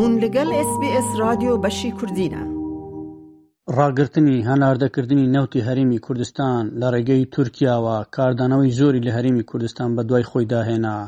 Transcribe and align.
هون 0.00 0.12
لەگەڵ 0.22 0.48
SسBS 0.68 1.06
رادیۆ 1.22 1.54
بەشی 1.64 1.90
کوردینە. 1.98 2.42
ڕاگررتنی 3.76 4.44
هەناردەکردنی 4.50 5.30
نەوتی 5.34 5.64
هەرمی 5.68 5.98
کوردستان 6.06 6.62
لە 6.80 6.86
ڕێگەی 6.94 7.30
تورکیاوە 7.34 7.96
کاردانەوەی 8.16 8.74
زۆری 8.78 9.04
لە 9.06 9.10
هەرمی 9.16 9.48
کوردستان 9.50 9.88
بە 9.96 10.02
دوای 10.08 10.24
خۆی 10.30 10.46
داهێنا 10.54 10.98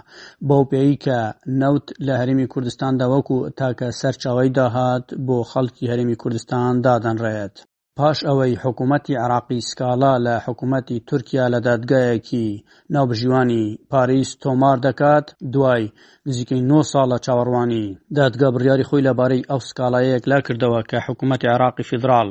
بەو 0.48 0.62
پێی 0.70 0.94
کە 1.04 1.18
نەوت 1.60 1.86
لە 2.06 2.14
هەرمی 2.20 2.50
کوردستاندا 2.52 3.04
وەکو 3.14 3.36
تاکە 3.58 3.88
سەرچاوی 4.00 4.48
داهات 4.58 5.06
بۆ 5.26 5.38
خەڵکی 5.50 5.90
هەرمی 5.90 6.16
کوردستان 6.22 6.72
دادەنڕێت. 6.86 7.56
پاش 8.02 8.18
ئەوەی 8.28 8.54
حکوومەتی 8.64 9.20
عراقی 9.24 9.60
سکالا 9.70 10.14
لە 10.26 10.34
حکوومەتی 10.46 10.98
تورکیا 11.08 11.46
لە 11.54 11.58
دادگایەکی 11.68 12.48
ناوبژیوانی 12.94 13.64
پاریس 13.92 14.30
تۆمار 14.42 14.76
دەکات 14.86 15.26
دوای 15.54 15.84
نزیکەی 16.28 16.62
9 16.70 16.80
ساڵ 16.92 17.06
لە 17.12 17.18
چاوەڕوانی 17.26 17.86
دادگا 18.18 18.48
بڕیاری 18.54 18.88
خۆی 18.88 19.06
لەبارەی 19.08 19.46
ئەو 19.50 19.60
سکالایەک 19.68 20.22
لا 20.32 20.38
کردەوە 20.46 20.80
کە 20.90 20.98
حکوومەتی 21.06 21.52
عراقی 21.54 21.84
فیدرال 21.90 22.28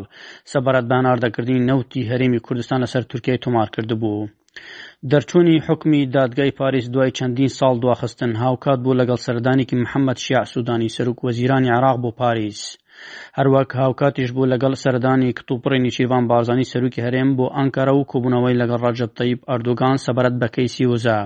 سەبارەت 0.51 0.85
بەناردەکردنی 0.91 1.65
نەوتی 1.69 2.07
هەرمی 2.09 2.39
کوردستان 2.45 2.79
لەسەر 2.85 3.03
تورکای 3.09 3.41
تۆمار 3.43 3.67
کردبوو. 3.75 4.27
دەرچوونی 5.11 5.57
حکمی 5.67 6.01
دادگای 6.17 6.51
پاریس 6.61 6.85
دوای 6.93 7.15
چەندین 7.17 7.51
ساڵ 7.59 7.75
دواخستن 7.83 8.31
هاوکات 8.43 8.79
بوو 8.83 8.97
لەگەڵ 8.99 9.19
سەردانێکی 9.27 9.79
محەممەد 9.83 10.17
شیع 10.25 10.43
سوودانی 10.51 10.93
سەرک 10.95 11.17
وەزیرانی 11.25 11.69
عراق 11.77 11.97
بۆ 12.03 12.09
پاریس. 12.21 12.61
هەروەک 13.37 13.69
هاوکاتیش 13.81 14.29
بوو 14.35 14.49
لەگەڵ 14.53 14.73
سەردانی 14.83 15.35
کتوپڕی 15.37 15.83
نیشیڤان 15.85 16.23
بازانی 16.31 16.69
سەرروکی 16.71 17.03
هەرێم 17.05 17.29
بۆ 17.37 17.45
ئەنکارە 17.57 17.93
و 17.95 18.07
کۆبوونەوەی 18.11 18.59
لەگەڵ 18.61 18.79
ڕاجەب 18.85 19.11
تەیب 19.19 19.39
ئەردوگان 19.49 19.95
سەبارەت 20.05 20.35
بە 20.41 20.47
کەیسی 20.55 20.85
وزە 20.91 21.17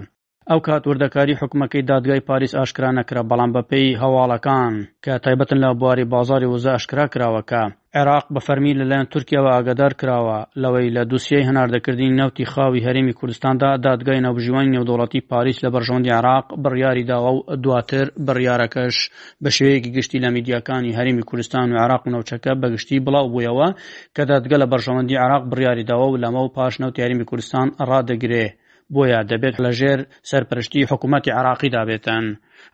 ئەو 0.50 0.60
کاتوردەکاری 0.68 1.40
حکومەکەی 1.42 1.88
دادگای 1.92 2.26
پاریس 2.30 2.52
ئاشکرا 2.60 2.90
نەکرا 3.00 3.22
بەڵام 3.30 3.52
بەپێی 3.58 3.98
هەواڵەکان 4.02 4.74
کە 5.04 5.14
تایبەتن 5.24 5.60
لە 5.64 5.70
بواری 5.80 6.10
بازاری 6.16 6.48
وزە 6.54 6.72
ئەشکرا 6.76 7.06
کراوەکە 7.14 7.64
عێراق 7.98 8.26
بە 8.34 8.40
فەرمی 8.48 8.78
لەلایەن 8.80 9.10
تورکیاەوە 9.14 9.52
ئاگادار 9.56 9.94
کراوە 10.00 10.40
لەوەی 10.64 10.94
لە 10.96 11.02
دووسیەی 11.10 11.48
هەناردەکردنی 11.50 12.16
نەوتی 12.20 12.50
خاوی 12.54 12.84
هەرمی 12.88 13.18
کوردستاندا 13.20 13.70
دادگای 13.88 14.24
نەبژیوانی 14.26 14.74
نێودوڵەتی 14.76 15.26
پاریس 15.32 15.58
لە 15.66 15.70
بەرژۆندی 15.76 16.16
عراق 16.20 16.46
بڕیاری 16.64 17.08
داوە 17.12 17.32
و 17.36 17.40
دواتر 17.64 18.06
بڕیارەکەش 18.28 18.96
بە 19.44 19.50
شوەیەکی 19.58 19.94
گشتی 19.98 20.22
لە 20.24 20.30
میدیاکانی 20.36 20.96
هەرمی 20.98 21.24
کوردستان 21.30 21.68
و 21.72 21.76
عراق 21.84 22.02
و 22.06 22.12
نەوچەکە 22.14 22.52
بەگشتی 22.62 23.04
بڵاو 23.06 23.30
بوویەوە 23.34 23.70
کە 24.16 24.24
دادگە 24.32 24.58
لە 24.62 24.68
بەرژەوەندی 24.72 25.22
عراق 25.26 25.44
بڕیاری 25.52 25.88
داوە 25.90 26.06
و 26.10 26.20
لەمە 26.24 26.42
و 26.44 26.54
پاش 26.58 26.74
نەوتی 26.82 27.04
هەرمی 27.04 27.26
کوردستان 27.30 27.68
ڕدەگرێ 27.90 28.48
بۆیە 28.96 29.20
دەبێت 29.32 29.56
لەژێر 29.66 30.00
سەرپەرشتی 30.30 30.88
حکوومەتتی 30.92 31.36
عراقیدا 31.40 31.82
بێتن 31.90 32.26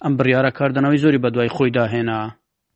ئەم 0.03 0.13
بڕیاە 0.17 0.51
کاردنەوەی 0.57 1.01
زۆری 1.03 1.21
بە 1.23 1.29
دوای 1.35 1.53
خۆی 1.55 1.73
داهێنا 1.77 2.21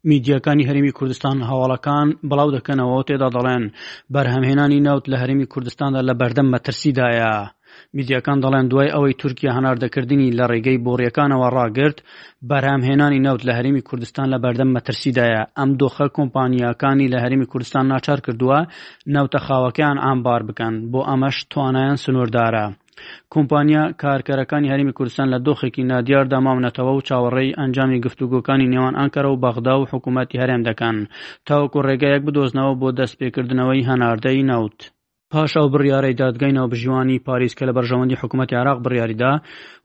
میدیەکانی 0.09 0.67
هەرمی 0.70 0.95
کوردستان 0.97 1.38
هەواڵەکان 1.50 2.08
بڵاو 2.30 2.53
دەکەنەوە 2.58 3.02
تێدا 3.08 3.30
دەڵێن 3.36 3.64
بەرهەمهێنانی 4.14 4.84
ناوت 4.88 5.06
لە 5.12 5.17
هەرمی 5.22 5.47
کوردستاندا 5.53 6.02
لە 6.09 6.14
بەردەم 6.22 6.47
مەترسیدایە 6.53 7.34
میدیەکان 7.97 8.38
دەڵێن 8.44 8.66
دوای 8.72 8.94
ئەوەی 8.94 9.17
تورکیا 9.22 9.52
هەناردەکردنی 9.58 10.34
لە 10.38 10.45
ڕێگەی 10.52 10.81
بۆڕیەکانەوە 10.86 11.47
ڕاگرت 11.58 11.97
بەرهەمهێنانی 12.50 13.19
ناوت 13.25 13.42
لە 13.47 13.53
هەرمی 13.58 13.86
کوردستان 13.89 14.28
لە 14.34 14.38
بەردەم 14.44 14.69
مەترسیدایە 14.75 15.42
ئەم 15.58 15.69
دۆخە 15.81 16.08
کۆمپانیەکانی 16.16 17.12
لە 17.14 17.17
هەرمی 17.23 17.47
کوردستان 17.52 17.86
ناچار 17.94 18.19
کردووە 18.25 18.59
ناوتە 19.14 19.39
خاوەکەیان 19.45 19.97
ئامبار 20.06 20.42
بکەن 20.50 20.73
بۆ 20.92 21.00
ئەمەش 21.09 21.36
توانایان 21.52 21.97
سنووردارە 22.03 22.66
کۆمپانیا 23.34 23.81
کارکەرەکانی 24.03 24.72
هەرمی 24.73 24.95
کوردستان 24.97 25.28
لە 25.34 25.39
دۆخێکی 25.47 25.88
نادیاردا 25.92 26.38
مامنەتەوە 26.45 26.92
و 26.94 27.06
چاوەڕێی 27.08 27.56
ئەنجامی 27.59 28.03
گفتوگۆکانی 28.06 28.72
نێوان 28.73 28.95
ئەنکەرە 29.00 29.30
و 29.31 29.42
بەغدا 29.44 29.73
و 29.78 29.89
حکوومەتتی 29.92 30.39
هەرێم 30.42 30.61
دەکەن 30.70 30.97
تاوەکو 31.47 31.86
ڕێگایەک 31.88 32.22
بدۆزنەوە 32.28 32.73
بۆ 32.81 32.88
دەستپێکردنەوەی 33.00 33.88
هەناردەی 33.90 34.47
نەوت. 34.50 34.80
پاش 35.34 35.53
ئەو 35.58 35.68
بڕیارەی 35.74 36.14
دادگای 36.22 36.52
ناوبژیوانی 36.58 37.18
پاریس 37.28 37.53
کە 37.58 37.64
لە 37.68 37.72
بەرژەوەندی 37.78 38.19
حکوومەتی 38.22 38.53
عراق 38.62 38.78
بڕیاریدا 38.86 39.34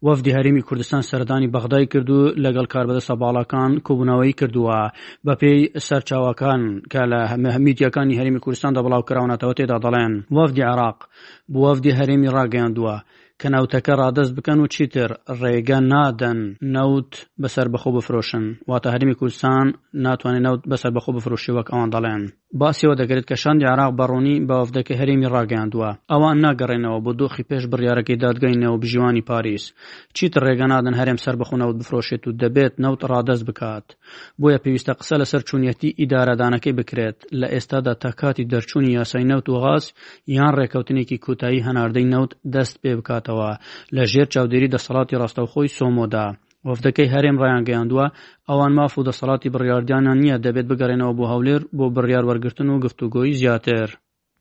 وەفدی 0.07 0.33
هەرمی 0.37 0.62
کوردستان 0.69 1.01
سەردانی 1.11 1.49
بەغدای 1.55 1.87
کردو 1.93 2.21
لەگەڵ 2.45 2.67
کاربەدە 2.75 3.03
سەباڵەکان 3.09 3.73
کۆبوونەوەی 3.87 4.33
کردووە 4.41 4.81
بە 5.27 5.34
پێی 5.41 5.61
سەرچاوەکان 5.87 6.61
کە 6.93 7.03
لە 7.12 7.21
هەمیتیەکانی 7.55 8.19
هەرمی 8.21 8.41
کوردستان 8.45 8.73
دا 8.77 8.81
بڵاو 8.87 9.03
کراونەتەوە 9.09 9.55
تێدا 9.59 9.77
دەڵێن 9.84 10.12
وەفدی 10.37 10.65
عراق 10.73 10.99
بوەفدی 11.53 11.97
هەرێمی 11.99 12.28
ڕاگەیاندووە 12.37 12.97
کە 13.43 13.47
ناوتەکە 13.55 13.93
ڕادەست 14.01 14.33
بکەن 14.37 14.59
و 14.61 14.67
چیتر 14.75 15.11
ڕێگە 15.41 15.78
نادەن 15.93 16.39
نەوت 16.77 17.11
بەسەر 17.43 17.67
بەخۆ 17.75 17.91
بفرۆشن 17.97 18.45
واتە 18.71 18.89
هەرمی 18.95 19.15
کوردستان 19.21 19.67
ناتوانێت 20.07 20.43
نەوت 20.47 20.61
بەسەر 20.71 20.91
بەخۆ 20.97 21.11
بفرۆشی 21.17 21.53
وەک 21.57 21.69
ئەوان 21.73 21.89
دەڵێن 21.95 22.23
باسیەوە 22.61 22.94
دەگرێت 23.00 23.27
کە 23.31 23.37
شاندی 23.43 23.71
عراق 23.72 23.93
بەڕوونی 23.99 24.37
باوەفدەکە 24.49 24.94
هەرێمی 25.00 25.31
ڕاگەاندووە 25.34 25.91
ئەوان 26.12 26.37
ناگەڕێنەوە 26.47 26.99
بۆ 27.05 27.12
دۆخی 27.21 27.47
پێش 27.50 27.65
بڕیارەکەی 27.72 28.21
دادگەینەوە 28.25 28.81
بژیوانی 28.83 29.27
پاریس 29.31 29.65
چیت 30.17 30.34
ڕێگەنادن 30.44 30.95
هەرێم 31.00 31.19
سەر 31.25 31.34
بخونەوەت 31.41 31.77
بفرۆشێت 31.81 32.22
و 32.27 32.37
دەبێت 32.43 32.75
نەوت 32.84 33.00
ڕادەست 33.11 33.45
بکات 33.49 33.87
بۆیە 34.41 34.59
پێویستە 34.65 34.93
قسە 35.00 35.16
لەسەر 35.22 35.43
چوونیەتی 35.49 35.95
ئیدارەدانەکەی 36.00 36.77
بکرێت 36.78 37.19
لە 37.41 37.47
ئێستادا 37.55 37.93
تاکاتی 38.03 38.49
دەرچوونی 38.53 38.93
یاسای 38.99 39.28
نەوت 39.31 39.47
و 39.49 39.59
غاز 39.62 39.84
یان 40.37 40.53
ڕێکەوتنێکی 40.59 41.19
کوتایی 41.25 41.65
هەناردەی 41.66 42.11
نەوت 42.15 42.31
دەست 42.55 42.75
پێ 42.83 42.93
بکاتەوە 42.99 43.53
لە 43.97 44.03
ژێر 44.12 44.27
چاودێری 44.34 44.72
دەسەڵاتی 44.75 45.19
ڕاستەوخۆی 45.21 45.75
سۆمۆدا 45.78 46.27
وەفتەکەی 46.71 47.12
هەرێم 47.15 47.37
ڕایان 47.43 47.62
گەیاندووە 47.69 48.06
ئەوان 48.49 48.72
ماف 48.78 48.93
و 48.99 49.06
دەسەڵاتی 49.09 49.53
بڕیاردیانان 49.54 50.19
نییە 50.22 50.37
دەبێت 50.47 50.66
بگەڕێنەوە 50.71 51.12
بۆ 51.19 51.25
هەولێر 51.32 51.62
بۆ 51.77 51.84
بڕیار 51.97 52.25
وەرگتن 52.31 52.69
و 52.71 52.81
گفتوگۆی 52.84 53.37
زیاتر. 53.41 53.88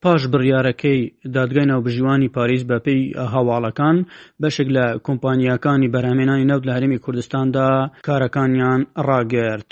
پاش 0.02 0.22
بڕیارەکەی 0.32 1.00
دادگای 1.36 1.66
ناوبژیوانی 1.70 2.32
پاریس 2.36 2.62
بەپی 2.70 2.98
هەواڵەکان 3.34 3.96
بەشێک 4.42 4.68
لە 4.76 4.84
کۆمپانیەکانی 5.06 5.92
بەرامێنانی 5.94 6.48
نەوت 6.50 6.64
لە 6.68 6.72
هەرمی 6.76 7.02
کوردستاندا 7.04 7.68
کارەکانیان 8.06 8.80
ڕاگەرت. 9.08 9.70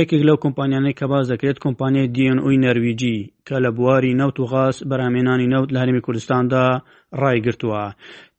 یەکێک 0.00 0.22
لەو 0.28 0.36
کۆمپانیانەی 0.44 0.96
کە 0.98 1.06
باز 1.12 1.24
دەکرێت 1.32 1.58
کۆمپانیای 1.64 2.12
دیN 2.16 2.38
ئوی 2.44 2.56
نەرویجی 2.64 3.18
کە 3.46 3.56
لە 3.64 3.70
بواری 3.76 4.16
نەوت 4.20 4.36
و 4.38 4.48
غاز 4.52 4.76
بەرامێنانی 4.90 5.50
نەوت 5.54 5.68
لە 5.74 5.78
هەرمی 5.82 6.04
کوردستاندا 6.06 6.64
ڕایگرتووە 7.22 7.84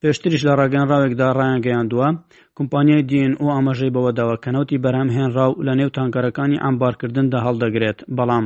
پێشتریش 0.01 0.41
لە 0.49 0.53
ڕاگەنراوێکدا 0.59 1.29
ڕایان 1.38 1.61
گەیاندووە 1.65 2.07
کۆمپانیای 2.57 3.07
دیN 3.11 3.31
و 3.44 3.47
ئاماژەی 3.55 3.94
بەوەداوە 3.95 4.35
کەنەوتی 4.44 4.81
بەرامهێنراو 4.85 5.53
لە 5.65 5.73
نێو 5.79 5.94
تانکارەکانی 5.97 6.61
ئامبارکردندا 6.63 7.39
هەڵدەگرێت 7.45 7.99
بەڵام 8.17 8.45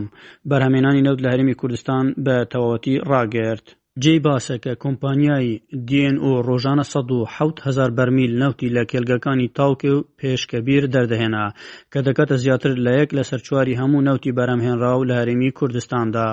بەرهمێنانی 0.50 1.06
نەوت 1.08 1.20
لە 1.24 1.30
هەرمی 1.34 1.58
کوردستان 1.62 2.06
بە 2.26 2.36
تەواوەتی 2.52 2.96
ڕاگەرت 3.12 3.68
جێی 4.04 4.24
باسەکە 4.26 4.74
کۆمپانیایی 4.84 5.56
DNO 5.90 6.34
ڕۆژانە 6.48 6.84
1970هزار 6.92 7.90
بەرمیل 7.98 8.32
نەوتی 8.42 8.74
لە 8.76 8.84
کێلگەکانی 8.92 9.52
تاوکێ 9.58 9.92
و 9.96 10.06
پێشکەبیر 10.20 10.84
دەردەهێنا 10.94 11.46
کە 11.92 12.00
دەکاتە 12.08 12.36
زیاتر 12.44 12.72
لە 12.86 12.92
یەک 13.02 13.10
لە 13.18 13.24
سەرچواری 13.30 13.78
هەموو 13.82 14.06
نەوتی 14.08 14.36
بەرەمهێنرا 14.38 14.92
و 14.96 15.08
لە 15.10 15.14
هەرێمی 15.22 15.56
کوردستاندا. 15.58 16.30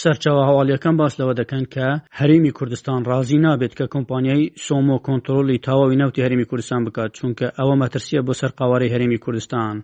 سەرچەوە 0.00 0.42
هەواڵیەکەم 0.48 0.94
باس 1.02 1.12
لەوە 1.20 1.34
دەکەن 1.40 1.64
کە 1.74 1.88
هەرمی 2.18 2.52
کوردستان 2.58 3.00
ڕازی 3.10 3.42
نابێت 3.46 3.72
کە 3.78 3.86
کۆمپانیای 3.94 4.50
سۆمۆ 4.64 4.96
کۆنتترۆلی 5.06 5.62
تاواوی 5.66 5.98
ناوتی 6.00 6.24
هەرمی 6.24 6.48
کوردستان 6.50 6.80
بکات 6.86 7.10
چونکە 7.18 7.46
ئەوە 7.58 7.74
مەترسیە 7.82 8.20
بۆ 8.26 8.32
سەر 8.40 8.50
قاوارەی 8.58 8.92
هەرمی 8.94 9.22
کوردستان 9.24 9.74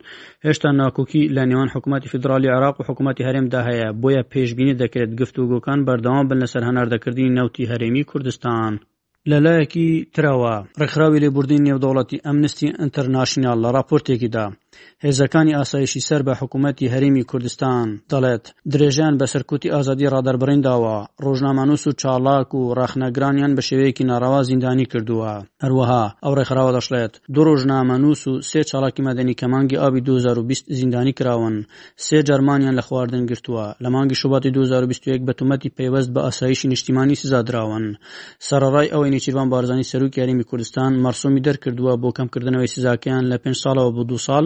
هێشتا 0.47 0.69
ناکۆکی 0.81 1.22
لە 1.37 1.43
نێوان 1.50 1.72
حکوومەتتی 1.75 2.12
فدرالی 2.12 2.53
عراق 2.56 2.75
و 2.76 2.87
حکوومەتتی 2.88 3.26
هەرێمدا 3.28 3.60
هەیە 3.69 3.88
بۆیە 4.00 4.22
پێشببینی 4.32 4.78
دەکرێت 4.82 5.10
گفتوگۆکان 5.20 5.78
بەردەوام 5.87 6.26
بن 6.31 6.38
لەسەر 6.44 6.62
هەناردەکردنی 6.69 7.34
ناوتی 7.38 7.69
هەرێمی 7.70 8.09
کوردستان. 8.10 8.72
لە 9.31 9.38
لایەکی 9.47 9.88
ترەوە 10.14 10.54
ڕێکخراوی 10.81 11.22
لێبوردین 11.25 11.64
نێودەوڵەتی 11.69 12.22
ئەمنستی 12.26 12.75
ئەتەرناشنال 12.81 13.58
لە 13.64 13.69
راپۆرتێکیدا 13.76 14.46
هێزەکانی 15.05 15.56
ئاسایشی 15.58 16.05
سەر 16.08 16.20
بە 16.26 16.32
حکوومەتتی 16.40 16.90
هەرمی 16.94 17.25
کوردستان 17.31 17.87
دەڵێت 18.11 18.44
درێژیان 18.72 19.14
بە 19.20 19.26
سەرکوتی 19.32 19.72
ئازادی 19.75 20.11
ڕادەربڕینداوە 20.14 20.96
ڕۆژنامانوس 21.25 21.82
و 21.87 21.96
چالاک 22.00 22.49
و 22.58 22.62
ڕاخنەگرانیان 22.78 23.52
بە 23.56 23.62
شێوەیەکی 23.69 24.05
ناڕاوا 24.11 24.40
زیندانی 24.49 24.87
کردووە 24.93 25.32
هەروەها 25.64 26.05
ئەو 26.25 26.32
ڕێکخراوە 26.38 26.70
دەشڵێت 26.76 27.12
دو 27.34 27.40
ڕۆژنامەنووس 27.49 28.22
و 28.31 28.32
سێ 28.50 28.61
چالاکی 28.70 29.02
مەدەنی 29.08 29.34
کەمانگی 29.40 29.81
ئابی 29.82 30.00
2020 30.00 30.64
زیندانی 30.78 31.12
کراون 31.19 31.56
سێ 32.06 32.19
جەرمانیان 32.28 32.75
لە 32.78 32.82
خواردن 32.88 33.22
گرتووە 33.31 33.67
لە 33.84 33.88
مانگی 33.94 34.17
شوباتی 34.20 34.50
2021 34.50 35.20
بەتومەتی 35.28 35.75
پەیوەست 35.76 36.11
بە 36.14 36.20
ئاسایشی 36.26 36.69
نیشتیمانی 36.72 37.20
سزادراون 37.22 37.84
سەرڕای 38.49 38.93
ئەوەی 38.94 39.09
ئاینی 39.10 39.24
چیروان 39.26 39.48
بارزانانی 39.54 39.88
سەرروک 39.92 40.12
یاریمی 40.20 40.44
کوردستان 40.50 40.90
مەرسومی 41.04 41.42
دەرکردووە 41.48 41.92
بۆ 42.02 42.10
کەمکردنەوەی 42.18 42.72
سزاکیان 42.74 43.24
لە 43.32 43.36
پێنج 43.42 43.56
ساڵەوە 43.64 43.90
بۆ 43.96 44.02
دو 44.10 44.16
ساڵ 44.26 44.44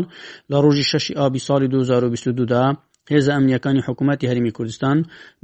لە 0.50 0.56
ڕۆژی 0.64 0.88
شەشی 0.90 1.16
ئابی 1.20 1.44
ساڵی 1.49 1.69
2022دا 1.72 2.64
هێز 3.12 3.26
ئەمنیەکانی 3.34 3.84
حکوومەتتی 3.87 4.28
هەرمی 4.31 4.55
کوردستان 4.56 4.96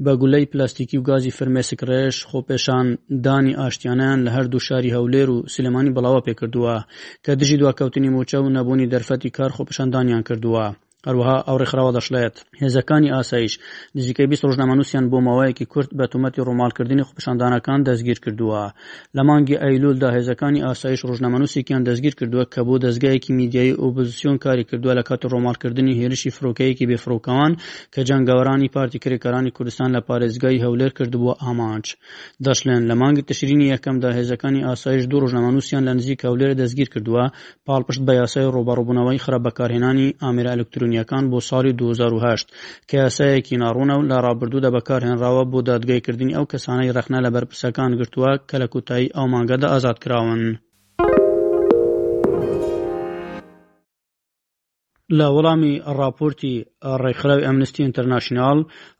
بە 0.05 0.13
گولەی 0.21 0.49
پلاستیکی 0.53 0.97
و 0.99 1.05
گازی 1.09 1.37
فرمێسکڕێش 1.39 2.17
خۆپێشان 2.31 2.87
دانی 3.27 3.53
ئاشتیانیان 3.61 4.19
لە 4.27 4.31
هەردوو 4.37 4.65
شاری 4.67 4.95
هەولێر 4.97 5.29
و 5.35 5.45
سلمانی 5.55 5.95
بەڵاوە 5.97 6.25
پێکردووە 6.27 6.75
کە 7.25 7.33
دژی 7.41 7.59
دواکەوتنی 7.61 8.11
موچە 8.17 8.39
و 8.41 8.53
نەبوونی 8.57 8.91
دەرفەتی 8.93 9.31
کار 9.37 9.51
خۆپشاندانیان 9.57 10.23
کردووە. 10.29 10.67
هەروەها 11.09 11.37
ئەو 11.49 11.57
ڕێکخراوە 11.61 11.93
دەشلێت 11.99 12.35
هێزەکانی 12.63 13.13
ئاسایش 13.17 13.53
نزیکەی 13.97 14.29
بیست 14.31 14.43
ڕژنامەنووسیان 14.51 15.05
بۆ 15.13 15.19
ماوەیەکی 15.27 15.65
کورت 15.73 15.91
بە 15.99 16.05
تومەتی 16.13 16.41
ڕوومالکردنی 16.49 17.03
خوپشاندانەکان 17.09 17.81
دەستگیر 17.89 18.19
کردووە 18.25 18.63
لە 19.17 19.23
مانگی 19.29 19.57
ئەیلولدا 19.63 20.09
هێزەکانی 20.17 20.61
ئاسایش 20.67 21.01
ڕژنامەنووسێکیان 21.11 21.83
دەستگیر 21.89 22.15
کردووە 22.21 22.45
کە 22.53 22.61
بۆ 22.67 22.75
دەستگایەکی 22.85 23.31
میدیایی 23.41 23.75
ئۆپۆزیسیۆن 23.81 24.37
کاری 24.45 24.65
کردووە 24.71 24.93
لە 24.99 25.03
کاتی 25.09 25.27
ڕۆمالکردنی 25.35 25.95
هێرشی 26.01 26.31
فرۆکەیەکی 26.37 26.87
بێفرۆکەوان 26.91 27.53
کە 27.95 28.01
جەنگاوەرانی 28.09 28.69
پارتی 28.75 28.99
کرێکەکانی 29.05 29.51
کوردستان 29.57 29.89
لە 29.97 30.01
پارێزگای 30.09 30.59
هەولێر 30.65 30.93
کردبووە 30.99 31.35
ئامانچ 31.45 31.87
دەشلێن 32.47 32.83
لە 32.91 32.95
مانگی 33.03 33.23
تشرینی 33.29 33.67
یەکەمدا 33.75 34.11
هێزەکانی 34.19 34.63
ئاسایش 34.69 35.05
دوو 35.11 35.21
ڕژنامەنووسیان 35.25 35.83
لە 35.89 35.93
نزیک 35.99 36.19
هەولێر 36.27 36.53
دەستگیر 36.61 36.89
کردووە 36.95 37.25
پاڵپشت 37.67 38.01
بە 38.07 38.13
یاسای 38.23 38.47
ڕۆباڕوبوونەوەی 38.55 39.23
خراپ 39.25 39.43
بەکارهێنانی 39.47 40.07
ئامێرا 40.23 40.53
ئەلکترۆنی 40.55 40.89
بەرەونیەکان 40.91 41.25
بۆ 41.33 41.39
ساڵی 41.51 41.73
2010 41.81 42.43
کە 42.89 42.95
یاسایەکی 43.05 43.61
ناڕوونە 43.63 43.95
و 43.97 44.07
لە 44.11 44.17
ڕابردوودا 44.25 44.71
بەکارهێنراوە 44.77 45.43
بۆ 45.51 45.59
دادگایکردنی 45.71 46.37
ئەو 46.37 46.49
کەسانەی 46.53 46.95
رەخنە 46.97 47.19
لە 47.25 47.31
بەرپرسەکان 47.35 47.91
گرتووە 48.01 48.33
کە 48.49 48.57
لە 48.63 48.67
کوتایی 48.73 49.13
ئەو 49.17 49.27
مانگەدا 49.35 49.69
ئازاد 49.71 49.97
کراون. 50.05 50.43
لە 55.19 55.27
وەڵامی 55.37 55.73
راپۆرتی 56.01 56.55
ڕێکخراوی 57.03 57.47
ئەمنستی 57.47 57.83
ئینتەرناشنال 57.85 58.59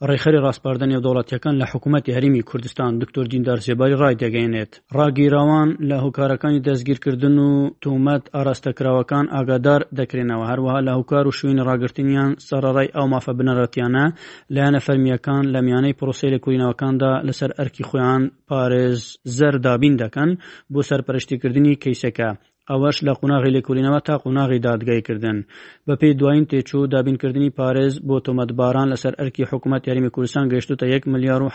ڕێخەری 0.09 0.43
ڕاستپاردننی 0.45 0.97
و 0.99 1.05
دەوڵاتیەکان 1.07 1.55
لە 1.61 1.67
حکوومەتتی 1.73 2.15
هەرمی 2.17 2.43
کوردستان 2.49 2.91
دکتۆر 3.03 3.25
دیندار 3.33 3.59
زێبای 3.67 3.95
ڕای 4.03 4.15
دەگەینێت 4.23 4.73
ڕاگیراوان 4.97 5.69
لە 5.89 5.97
هوکارەکانی 6.05 6.65
دەستگیرکردن 6.67 7.37
و 7.47 7.51
تومەت 7.83 8.25
ئاراستەکراوەکان 8.35 9.25
ئاگادار 9.35 9.81
دەکرێنەوە 9.99 10.45
هەروەها 10.51 10.81
لە 10.87 10.93
هوکار 10.99 11.25
و 11.29 11.37
شوین 11.39 11.59
ڕاگررتنیان 11.69 12.31
سەرڕای 12.49 12.93
ئەو 12.97 13.07
مافە 13.13 13.33
بنەڕەتیانە 13.39 14.07
لایەنە 14.55 14.81
فەرمیەکان 14.87 15.43
لە 15.55 15.61
میانەی 15.67 15.97
پرۆسی 15.99 16.31
لە 16.35 16.39
کوینەوەکاندا 16.45 17.13
لەسەر 17.29 17.51
ئەرکی 17.59 17.85
خۆیان 17.89 18.23
پارێز 18.49 19.01
زەردابین 19.37 19.95
دەکەن 20.03 20.31
بۆ 20.73 20.81
سەرپەرشتیکردنی 20.91 21.75
کەیسەکە 21.83 22.31
ئەوەش 22.73 22.97
لە 23.07 23.13
قوناغی 23.21 23.55
لێکولینەوە 23.57 24.01
تا 24.09 24.15
قوناغی 24.25 24.63
دادگایکردن 24.67 25.39
بە 25.87 25.95
پێی 26.01 26.17
دوایین 26.21 26.49
تێچوو 26.51 26.91
دابینکردنی 26.95 27.55
پارێز 27.59 27.95
بۆ 28.07 28.17
تۆمەتباران 28.27 28.89
لەسەر 28.95 29.13
ئەرکی 29.21 29.49
حکوومەت 29.51 29.83
یاریمی 29.85 30.13
کوردستان 30.15 30.47
گەشتوتە 30.53 30.87
1 30.97 31.03
میلیار 31.13 31.41
و 31.43 31.49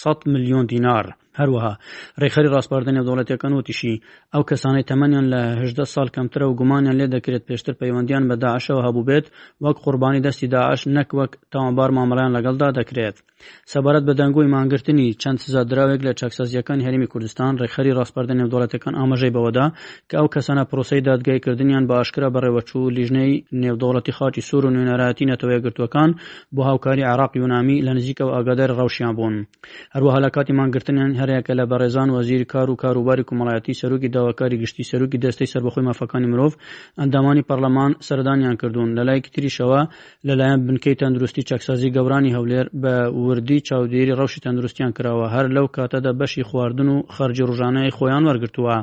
100 0.00 0.18
میلیۆن 0.32 0.64
دینار 0.72 1.06
هەروەها 1.40 1.72
ڕێخەری 2.22 2.52
ڕاستپاردننی 2.54 2.98
و 3.00 3.04
دەوڵەتەکان 3.08 3.52
وتیشی 3.54 3.94
ئەو 4.34 4.42
کەسانی 4.50 4.86
تەمەنیان 4.90 5.26
لە 5.32 5.40
هدە 5.60 5.84
سال 5.94 6.08
کەمترە 6.16 6.44
و 6.46 6.56
گومانیان 6.60 6.96
لێ 7.00 7.06
دەکرێت 7.14 7.44
پێشتر 7.48 7.74
پەیوەندیان 7.80 8.24
بە 8.30 8.36
داعشەوە 8.44 8.82
هەبوو 8.86 9.06
بێت 9.08 9.26
وەک 9.64 9.76
قوربانی 9.84 10.22
دەستی 10.26 10.46
داعش 10.54 10.80
نەک 10.96 11.08
وەک 11.18 11.32
تاوانبار 11.52 11.90
مامەڵیان 11.96 12.32
لەگەڵدا 12.36 12.68
دەکرێت 12.80 13.16
سەبارەت 13.72 14.04
بە 14.08 14.14
دەنگۆی 14.20 14.48
مانگرتنی 14.54 15.14
چەند 15.22 15.38
سزا 15.44 15.62
دراوێک 15.70 16.00
لە 16.06 16.12
چەکسەزیەکان 16.20 16.78
هەرمی 16.86 17.06
کوردستان 17.12 17.52
ڕێخەری 17.60 17.94
ڕاستپاردننی 17.98 18.42
و 18.44 18.50
دەوڵەتەکان 18.52 18.94
ئاماژەی 19.00 19.32
بەوەدا 19.36 19.66
کە 20.10 20.14
ئەو 20.20 20.28
کەسانە 20.34 20.64
پرۆسی 20.70 21.00
دادگایکردنیان 21.08 21.84
باشکرا 21.92 22.28
بەڕێوەچوو 22.34 22.92
لیژنەی 22.96 23.34
نێودوڵەتی 23.62 24.12
خاچی 24.16 24.42
سوور 24.48 24.64
و 24.66 24.70
نوێنەرەتی 24.74 25.26
نەتەوەیەگرتوەکان 25.30 26.10
بۆ 26.54 26.62
هاوکاری 26.70 27.02
عراق 27.12 27.32
یونامی 27.36 27.82
لە 27.86 27.90
نزیکەوە 27.98 28.32
ئاگادار 28.36 28.70
ڕەوشیان 28.78 29.14
بوون 29.18 29.36
هەروەها 29.94 30.18
لە 30.24 30.30
کاتی 30.36 30.52
مانگرتنیان 30.60 31.12
هەرەیەکە 31.22 31.52
لە 31.60 31.64
بەڕێزان 31.70 32.08
وەزیری 32.16 32.50
کار 32.52 32.66
و 32.70 32.78
کاروباری 32.82 33.26
کومەڵایەتی 33.28 33.78
سەرۆکی 33.80 34.12
داواکاری 34.16 34.60
گشتی 34.62 34.88
سەرۆکی 34.90 35.22
دەستەی 35.24 35.50
سەربەخۆی 35.54 35.86
مافەکانی 35.88 36.30
مرۆڤ 36.32 36.52
ئەندامانی 37.00 37.46
پەرلەمان 37.48 37.92
سەردانیان 38.08 38.56
کردوون 38.62 38.90
لە 38.98 39.02
لای 39.08 39.20
تریشەوە 39.34 39.80
لەلایەن 40.28 40.60
بنکەی 40.66 40.98
تەندروستی 41.00 41.46
چەکسازی 41.50 41.92
گەورانی 41.96 42.34
هەولێر 42.36 42.66
بە 42.82 42.94
وردی 43.26 43.64
چاودێری 43.68 44.16
ڕەوشی 44.18 44.42
تەندروستیان 44.44 44.92
کراوە 44.96 45.26
هەر 45.34 45.46
لەو 45.56 45.66
کاتەدا 45.76 46.12
بەشی 46.20 46.46
خواردن 46.50 46.88
و 46.94 47.02
خەرجی 47.14 47.46
ڕژانەی 47.50 47.94
خۆیان 47.98 48.22
وەرگتووە. 48.28 48.78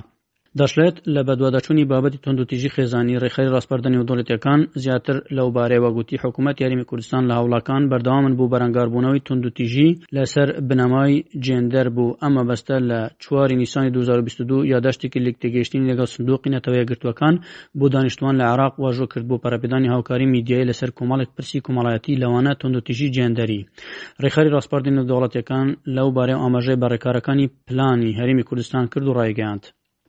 دەشڵێت 0.62 0.96
لە 1.16 1.22
بەدووادەچوونی 1.28 1.88
بابەتی 1.92 2.22
تونندوتیژی 2.24 2.74
خێزانی 2.76 3.20
ڕێخەی 3.22 3.52
ڕاستپەردەنی 3.54 3.98
و 4.00 4.08
دۆڵێتەکان 4.10 4.60
زیاتر 4.84 5.18
لەو 5.38 5.48
بارەیەوە 5.56 5.90
گوتی 5.98 6.22
حکوومەت 6.24 6.56
یاریمی 6.64 6.88
کوردستان 6.90 7.24
لە 7.30 7.34
هاوڵەکان 7.38 7.82
بەردەوامن 7.92 8.34
بوو 8.38 8.52
بەرەنگاربوونەوەی 8.54 9.24
تونندوتیژی 9.28 9.90
لەسەر 10.16 10.48
بنەمای 10.70 11.14
جێندەر 11.46 11.88
بوو 11.96 12.16
ئەمە 12.24 12.44
بەستە 12.50 12.78
لە 12.90 13.00
چواری 13.24 13.56
نیسانی 13.62 13.92
2022 13.94 14.56
یاداشتێکی 14.74 15.20
لیکتەگەشتین 15.26 15.84
لەگەڵ 15.90 16.08
سندوقی 16.16 16.54
نەتەوەیە 16.56 16.86
گرتوەکان 16.90 17.36
بۆ 17.80 17.86
دانیشتوان 17.94 18.36
لە 18.42 18.46
عراق 18.54 18.74
واژۆ 18.84 19.06
کرد 19.12 19.26
بۆ 19.30 19.36
پەرەپێدانی 19.44 19.92
هاوکاری 19.94 20.26
میدیایی 20.36 20.68
لەسەر 20.70 20.90
کۆمەڵێک 20.98 21.30
پرسی 21.36 21.60
کۆمەڵایەتی 21.66 22.20
لەوانە 22.22 22.54
تونندوتیژی 22.60 23.12
جێندەری 23.16 23.62
ڕێخەری 24.24 24.54
ڕاستپاردین 24.56 24.98
و 24.98 25.08
دەوڵەتەکان 25.10 25.68
لەو 25.96 26.08
بارەی 26.16 26.40
ئاماژەی 26.42 26.80
بەڕێکارەکانی 26.82 27.52
پلانی 27.68 28.16
هەرمی 28.20 28.44
کوردستان 28.50 28.84
کرد 28.92 29.08
و 29.10 29.16
ڕایگەاند 29.20 29.66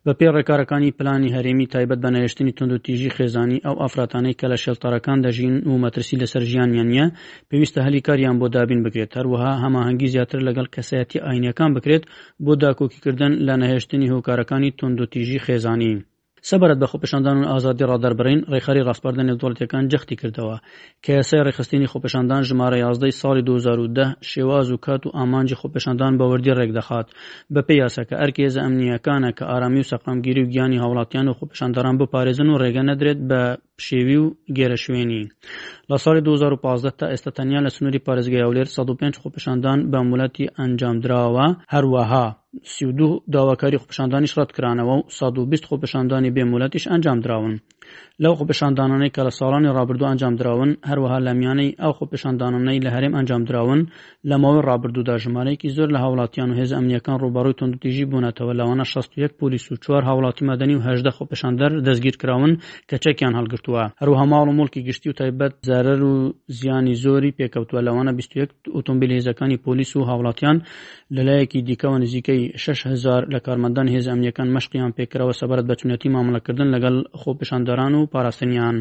بەپێی 0.06 0.34
ڕێکارەکانی 0.36 0.94
پلانی 0.98 1.34
هەرێمی 1.36 1.70
تایبەت 1.74 1.98
بە 2.04 2.08
نەهێشتنی 2.14 2.54
تونند 2.58 2.72
و 2.74 2.82
تیژی 2.86 3.14
خێزانی 3.16 3.62
ئەو 3.66 3.76
ئافراتانەی 3.82 4.38
کە 4.40 4.46
لە 4.52 4.58
شێڵتەرەکان 4.64 5.18
دەژین 5.26 5.54
و 5.70 5.74
مەترسی 5.84 6.20
لەسەر 6.22 6.42
ژیانیان 6.50 6.88
نیە 6.92 7.06
پێویستە 7.48 7.80
هەلی 7.86 8.04
کاریان 8.06 8.36
بۆ 8.40 8.46
دابین 8.56 8.80
بکرێت 8.84 9.12
هەروەها 9.18 9.52
هەماهەنگی 9.64 10.12
زیاتر 10.14 10.40
لەگەڵ 10.48 10.66
کەسایەتی 10.74 11.22
ئاینەکان 11.26 11.70
بکرێت 11.76 12.04
بۆ 12.44 12.52
داکۆکیکردن 12.62 13.32
لە 13.46 13.54
نەهێشتنی 13.62 14.10
هۆکارەکانی 14.14 14.74
تونند 14.78 14.98
و 15.00 15.10
تیژی 15.12 15.42
خێزانی. 15.46 15.94
سەبارەت 16.48 16.78
بە 16.82 16.86
خۆپەشاندان 16.92 17.36
و 17.40 17.42
ئازادی 17.52 17.84
ڕادەربڕین 17.90 18.40
ڕێخەری 18.52 18.82
ڕاستپاردنێ 18.88 19.32
دەوڵەتەکان 19.40 19.84
جەختی 19.92 20.16
کردەوە 20.20 20.56
کە 21.04 21.10
یاسای 21.18 21.44
ڕێخستنی 21.46 21.90
خۆپەشاندان 21.92 22.40
ژمارە 22.48 22.76
یازدەی 22.84 23.14
ساڵی 23.20 23.42
2010 23.48 24.14
شێواز 24.30 24.66
و 24.70 24.76
کات 24.86 25.02
و 25.06 25.14
ئامانجی 25.18 25.56
خۆپەشاندان 25.60 26.12
بەوەردی 26.20 26.56
ڕێکدەخات 26.58 27.06
بە 27.54 27.60
پێی 27.66 27.80
یاسەکە 27.84 28.14
ئەرکێزە 28.20 28.60
ئەمنیەکانە 28.64 29.30
کە 29.38 29.44
ئارامی 29.50 29.80
و 29.82 29.88
سەقامگیری 29.90 30.42
و 30.44 30.50
گیانی 30.52 30.80
هاوڵاتیان 30.82 31.26
و 31.28 31.36
خۆپەشانداران 31.38 31.96
بپارێزن 32.00 32.48
و 32.50 32.58
ڕێگە 32.62 32.82
نەدرێت 32.90 33.18
بە 33.28 33.42
پشێوی 33.80 34.16
و 34.24 34.26
گێرە 34.56 34.78
شوێنی 34.84 35.22
لە 35.90 35.96
ساڵی 36.04 36.20
2015 36.24 36.90
تا 36.98 37.06
ئێستا 37.12 37.30
تەنیا 37.38 37.60
لە 37.66 37.70
سنووری 37.76 38.04
پارێزگای 38.06 38.42
هەولێر 38.46 38.68
105 38.68 39.18
خۆپشاندان 39.22 39.78
بە 39.92 39.98
مولەتی 40.10 40.50
ئەنجامدراوە 40.58 41.48
هەروەها 41.74 42.26
سیدو 42.74 43.08
داواکاری 43.34 43.78
خۆپشاندانی 43.82 44.28
شڕات 44.32 44.50
کرانەوە 44.56 44.94
و 44.98 45.02
120 45.08 45.64
خۆپشاندانی 45.68 46.30
بێمولەتیش 46.36 46.84
ئەنجام 46.90 47.18
درراون 47.24 47.54
لەو 48.22 48.34
خۆپشاندانانەی 48.38 49.10
کە 49.14 49.20
لە 49.26 49.32
ساڵانی 49.38 49.70
ڕابردوو 49.76 50.08
ئەنجام 50.10 50.34
درراون 50.38 50.70
هەروەها 50.90 51.18
لە 51.26 51.32
میانەی 51.40 51.76
ئەو 51.82 51.92
خۆپشاندانانەی 51.98 52.80
لە 52.86 52.90
هەرێم 52.94 53.12
ئەنجام 53.18 53.42
درراون 53.48 53.80
لە 54.28 54.36
ماوەی 54.42 54.62
ڕابردوودا 54.68 55.16
ژمارەیەکی 55.24 55.72
زۆر 55.76 55.88
لە 55.94 55.98
هاوڵاتیان 56.04 56.48
و 56.50 56.54
هێز 56.60 56.70
ئەمنیەکان 56.76 57.16
ڕووبەڕووی 57.22 57.58
تونندتیژی 57.58 58.04
بوونەتەوە 58.10 58.52
لەوانە 58.60 58.84
61 58.84 59.38
پلیس 59.40 59.64
و 59.72 59.76
چوار 59.84 60.02
هاوڵاتی 60.08 60.44
مەدەنی 60.50 60.76
و 60.76 60.82
هەدە 60.86 61.10
خۆپشاندەر 61.18 61.70
دەستگیر 61.86 62.16
کراون 62.20 62.52
کە 62.88 62.96
چەکیان 63.04 63.32
هەڵگرتو 63.38 63.69
پێکەوتووە 63.72 64.00
هەروها 64.02 64.24
ماڵ 64.32 64.46
و 64.48 64.56
مڵکی 64.58 64.82
گشتی 64.88 65.08
و 65.10 65.16
تایبەت 65.20 65.52
زەرەر 65.68 66.00
و 66.10 66.14
زیانی 66.58 66.94
زۆری 67.04 67.36
پێکەوتووە 67.38 67.80
لەوانە 67.86 68.12
21 68.20 68.50
ئۆتۆمبیل 68.76 69.10
هێزەکانی 69.18 69.60
پۆلیس 69.64 69.90
و 69.96 70.06
هاوڵاتیان 70.08 70.56
لەلایەکی 71.16 71.64
دیکەوە 71.68 71.98
نزیکەی 72.04 72.42
6هزار 72.80 73.22
لە 73.34 73.38
کارمەندان 73.46 73.88
هێزانیەکان 73.94 74.48
مەشقیان 74.56 74.92
پێکراوە 74.98 75.38
سەبارەت 75.40 75.66
بەچونەتی 75.70 76.12
مامەڵەکردن 76.14 76.68
لەگەڵ 76.74 76.96
خۆپشانداران 77.20 77.92
و 77.96 78.06
پاراستنیان. 78.12 78.76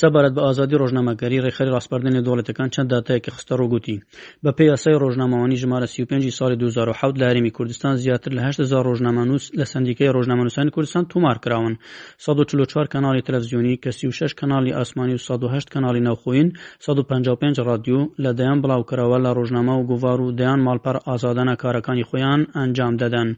سەبارەت 0.00 0.32
بە 0.36 0.42
ئازادی 0.46 0.76
ڕۆژنامەکەری 0.82 1.42
ڕێخەری 1.44 1.70
ڕاستپاردنی 1.76 2.24
دۆڵەتەکان 2.26 2.68
چەند 2.74 2.88
داتایەکی 2.92 3.30
خستە 3.36 3.54
ڕووگوتی 3.60 3.96
بە 4.44 4.50
پێیاسای 4.58 4.98
ڕۆژنامەوانی 5.02 5.56
ژمارە 5.62 5.86
35 5.94 6.24
ساڵی 6.38 6.56
2010 6.56 7.20
لاریمی 7.20 7.50
کوردستان 7.56 7.94
زیاتر 8.04 8.30
لە 8.38 8.42
8هزار 8.54 8.84
ڕۆژنامەنووس 8.88 9.44
لە 9.56 9.62
سندیکای 9.72 10.12
ڕۆژنامەنووسانی 10.16 10.70
کوردستان 10.74 11.04
تومار 11.12 11.38
کراون 11.44 11.74
1940 12.20 12.86
کانالی 12.92 13.22
تەلەڤزیۆنی 13.26 13.78
کە 13.84 13.90
36 13.90 14.34
کانالی 14.34 14.72
ئاسمانی 14.78 15.12
و 15.12 15.18
1970 15.18 15.70
کانالی 15.72 16.00
ناوخۆین 16.06 16.48
155 16.88 17.58
رادیو 17.68 17.98
لە 18.24 18.32
دەیان 18.38 18.58
بڵاوکراوە 18.62 19.18
لە 19.24 19.30
ڕۆژنامە 19.38 19.74
و 19.78 19.86
گوڤار 19.90 20.20
و 20.20 20.32
دەیان 20.38 20.60
ماڵپەر 20.66 20.96
ئازادانە 21.08 21.54
کارەکانی 21.62 22.04
خۆیان 22.08 22.40
ئەنجام 22.58 22.94
دەدەن 23.02 23.28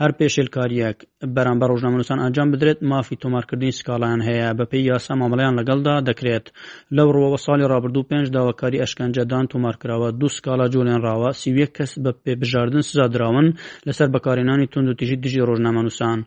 هەر 0.00 0.10
پێشێلکاریەک 0.18 0.96
بەرامبەر 1.34 1.68
ڕۆژنامەنووسان 1.72 2.18
ئەنجام 2.24 2.48
بدرێت 2.52 2.78
مافی 2.90 3.16
تۆمارکردنی 3.24 3.72
سکاڵیان 3.78 4.20
هەیە 4.28 4.50
بە 4.58 4.64
پێی 4.70 4.84
یاسا 4.90 5.14
مامەڵیان 5.20 5.58
لەگەڵدا 5.60 5.97
دەکرێت 6.08 6.46
لەو 6.96 7.08
ڕۆوە 7.16 7.38
ساڵی 7.46 7.64
ڕابردوو 7.72 8.06
پێنج 8.10 8.26
داواکاری 8.34 8.82
ئەشکەنجەدان 8.82 9.44
تۆمارکراوە 9.52 10.08
دو 10.20 10.28
سکالا 10.36 10.66
جۆلێنراوە 10.74 11.30
سیویە 11.42 11.68
کەس 11.76 11.92
بە 12.04 12.12
پێبژاردن 12.24 12.80
سزادراون 12.88 13.46
لەسەر 13.88 14.08
بەکارێنانی 14.14 14.66
تونند 14.72 14.88
و 14.90 14.94
تیژی 15.00 15.16
دژی 15.24 15.42
ڕۆژنامەنووسان 15.48 16.18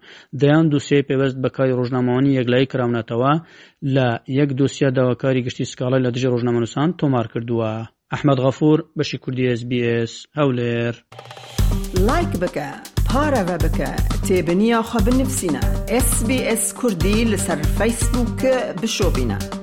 دەیان 0.41 0.65
دووسێ 0.71 0.99
پێوەست 1.09 1.37
بەکاری 1.43 1.75
ڕۆژنامەوانی 1.79 2.35
یەکلای 2.39 2.65
کراونەتەوە 2.71 3.33
لە 3.95 4.07
یەک 4.39 4.49
دووسیا 4.59 4.89
داواکاری 4.97 5.43
گشتی 5.45 5.65
سکاڵای 5.71 6.01
لە 6.05 6.09
دژی 6.15 6.29
ڕۆژنامەنووسان 6.33 6.89
تۆمار 6.99 7.25
کردووە 7.33 7.71
ئەحمد 8.13 8.39
غەفور 8.45 8.79
بەشی 8.97 9.17
کوردی 9.23 9.53
SسBS 9.59 10.13
هەولێر 10.39 10.93
لایک 12.07 12.31
بکە 12.43 12.67
پارەوە 13.09 13.55
بکە 13.65 13.91
تێبنییاخوا 14.27 14.99
بنووسینە 15.07 15.63
SسBS 16.07 16.63
کوردی 16.79 17.17
لەسەر 17.33 17.59
فیسبووکە 17.77 18.53
بشۆبینە. 18.81 19.60